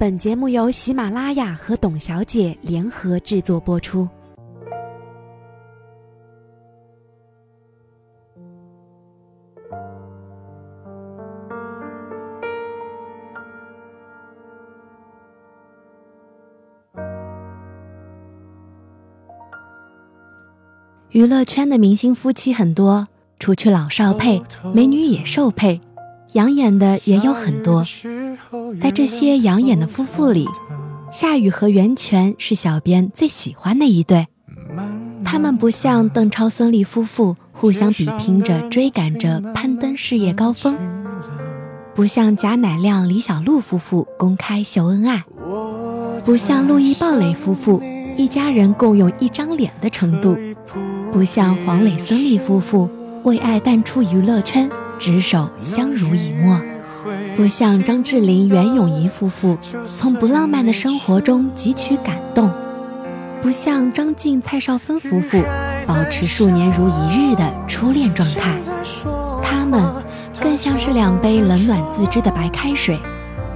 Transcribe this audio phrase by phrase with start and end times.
[0.00, 4.08] 本节目由喜马拉雅和董小姐联合制作播出。
[21.10, 23.08] 娱乐圈的明星夫妻很多，
[23.40, 24.40] 除去老少配，
[24.72, 25.80] 美女野兽配，
[26.32, 27.84] 养眼的也有很多。
[28.80, 30.46] 在这些养眼的夫妇里，
[31.10, 34.26] 夏雨和袁泉是小编最喜欢的一对。
[35.24, 40.76] 他们不像邓超、孙俪夫妇互相比拼着追赶着攀登事业高峰，
[41.94, 45.24] 不像贾乃亮、李小璐夫妇公开秀恩爱，
[46.24, 47.82] 不像陆毅、鲍蕾夫妇
[48.16, 50.36] 一家人共用一张脸的程度，
[51.10, 52.88] 不像黄磊、孙俪夫妇
[53.24, 56.60] 为爱淡出娱乐圈，执手相濡以沫。
[57.36, 62.50] 不像张智霖、袁咏仪夫妇从不浪漫的生活中汲取感动，
[63.40, 65.40] 不像张晋、蔡少芬夫妇
[65.86, 68.56] 保持数年如一日的初恋状态，
[69.42, 69.80] 他们
[70.40, 72.98] 更像是两杯冷暖自知的白开水，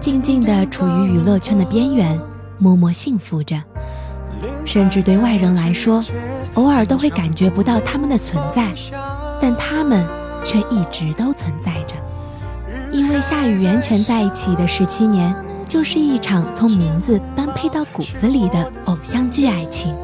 [0.00, 2.18] 静静地处于娱乐圈的边缘，
[2.58, 3.62] 默默幸福着。
[4.64, 6.02] 甚至对外人来说，
[6.54, 8.72] 偶尔都会感觉不到他们的存在，
[9.40, 10.04] 但他们
[10.44, 11.94] 却一直都存在着。
[12.92, 15.34] 因为夏雨袁泉在一起的十七年，
[15.68, 19.94] 就是一场从名字般配到骨子里的偶像剧爱情。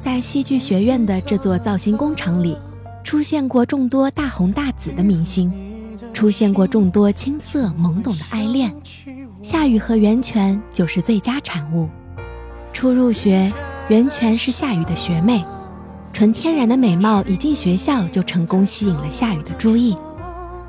[0.00, 2.58] 在戏剧学院的这座造型工厂里，
[3.02, 5.52] 出现过众多大红大紫的明星，
[6.12, 8.74] 出现过众多青涩懵懂的爱恋。
[9.42, 11.88] 夏雨和袁泉就是最佳产物。
[12.72, 13.52] 初入学，
[13.88, 15.44] 袁泉是夏雨的学妹，
[16.14, 19.96] 纯天然的美貌一进学校就成功吸引了夏雨的注意。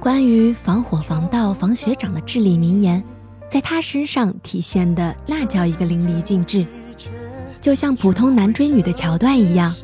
[0.00, 3.04] 关于防火防盗防学长的至理名言，
[3.50, 6.64] 在他身上体现的那叫一个淋漓尽致，
[7.60, 9.74] 就像普通男追女的桥段一样。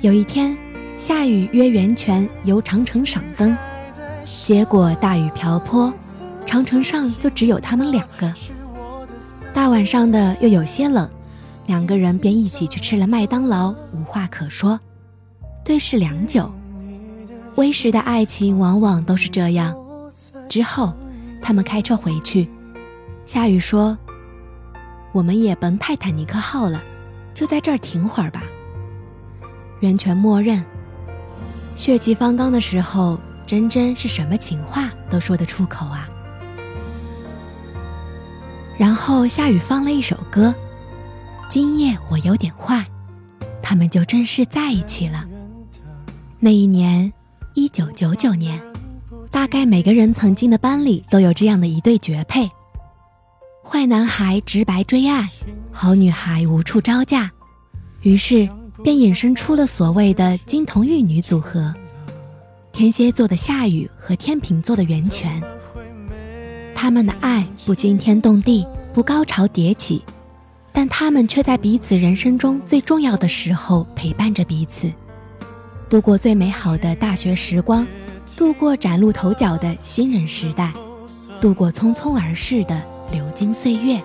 [0.00, 0.56] 有一天，
[0.96, 3.54] 夏雨约袁泉游长城赏灯，
[4.42, 5.92] 结果大雨瓢泼，
[6.46, 8.32] 长城上就只有他们两个。
[9.52, 11.06] 大晚上的又有些冷，
[11.66, 14.78] 两个人便一起去吃了麦当劳，无话可说，
[15.64, 16.50] 对视良久。
[17.56, 19.76] 微时的爱情往往都是这样。
[20.48, 20.92] 之后，
[21.40, 22.48] 他们开车回去。
[23.26, 23.96] 夏雨说
[25.12, 26.82] ：“我们也甭泰坦尼克号了，
[27.32, 28.42] 就在这儿停会儿吧。”
[29.80, 30.62] 袁泉默认。
[31.76, 36.08] 血气方刚的时候，真真是什么情话都说得出口啊。
[38.78, 40.54] 然后夏雨放了一首歌
[41.52, 42.82] ：“今夜我有点坏。”
[43.62, 45.28] 他们就正式在一起了。
[46.40, 47.12] 那一年。
[47.54, 48.58] 一九九九年，
[49.30, 52.50] 大概每个人曾经的班里都有这样的一对绝配：
[53.62, 55.28] 坏男孩直白追爱，
[55.70, 57.30] 好女孩无处招架，
[58.00, 58.48] 于是
[58.82, 61.74] 便衍生出了所谓的金童玉女组合——
[62.72, 65.42] 天蝎座的夏雨和天秤座的袁泉。
[66.74, 70.02] 他们的爱不惊天动地，不高潮迭起，
[70.72, 74.90] 但他们却在彼此人生中最重要的时候陪伴着彼此。
[75.88, 77.86] 度过最美好的大学时光，
[78.34, 80.72] 度过崭露头角的新人时代，
[81.40, 84.02] 度过匆匆而逝的流金岁月。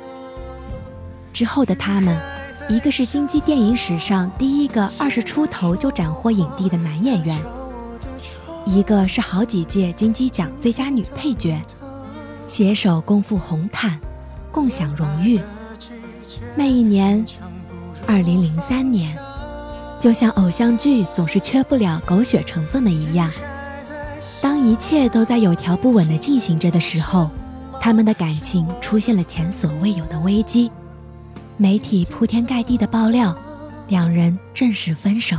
[1.32, 2.20] 之后的他们，
[2.68, 7.40] 一个是金鸡电影史上第一个二十出头就斩获影帝的男演员，
[8.66, 11.62] 一个是好几届金鸡奖最佳女配角，
[12.50, 13.98] 携手共赴红毯，
[14.52, 15.40] 共享荣誉。
[16.56, 17.26] 那一年，
[18.06, 19.18] 二零零三年。
[20.00, 23.32] 就像偶像剧总是缺不了狗血成分的一样，
[24.40, 27.32] 当一切都在有条不紊地进行着的时候，
[27.82, 30.70] 他们的感情出现了前所未有的危机。
[31.58, 33.36] 媒体铺天盖地的爆料，
[33.88, 35.38] 两人正式分手。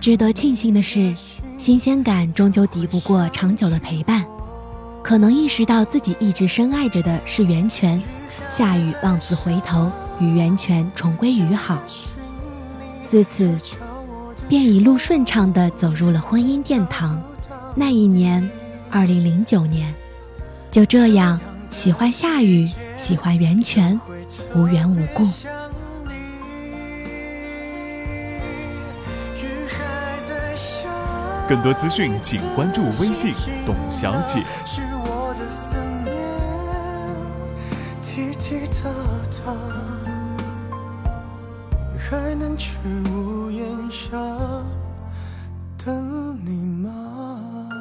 [0.00, 1.12] 值得庆幸的是，
[1.58, 4.24] 新鲜感终究敌不过长久的陪伴。
[5.02, 8.00] 可能意识到自己一直深爱着的是袁泉，
[8.50, 11.78] 夏雨浪子回头，与袁泉重归于好。
[13.10, 13.56] 自此，
[14.48, 17.22] 便一路顺畅地走入了婚姻殿堂。
[17.74, 18.48] 那一年，
[18.90, 19.94] 二零零九年，
[20.70, 21.38] 就这样
[21.68, 22.66] 喜欢夏雨，
[22.96, 24.00] 喜欢袁泉，
[24.54, 25.24] 无缘无故。
[31.48, 33.32] 更多资讯，请关注微信
[33.64, 34.42] “董小姐”。
[41.98, 42.78] 还能去
[43.10, 44.16] 屋檐下
[45.84, 47.75] 等你吗？